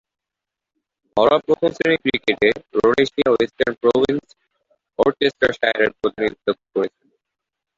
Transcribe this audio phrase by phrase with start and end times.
[1.17, 2.49] ঘরোয়া প্রথম-শ্রেণীর ক্রিকেটে
[2.77, 4.25] রোডেশিয়া, ওয়েস্টার্ন প্রভিন্স,
[4.99, 7.07] ওরচেস্টারশায়ারের প্রতিনিধিত্ব করেছেন।